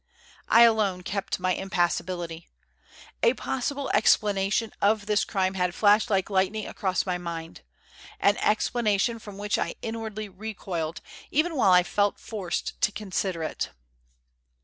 [0.47, 2.49] I alone kept my impassibility.
[3.21, 7.61] A possible explanation of this crime had flashed like lightning across my mind;
[8.19, 13.69] an explanation from which I inwardly recoiled, even while I felt forced to consider it.